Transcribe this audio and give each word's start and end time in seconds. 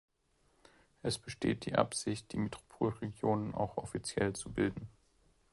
Es 1.03 1.19
besteht 1.19 1.67
die 1.67 1.75
Absicht, 1.75 2.31
die 2.31 2.37
Metropolregion 2.39 3.53
auch 3.53 3.77
offiziell 3.77 4.33
zu 4.33 4.51
bilden. 4.51 4.87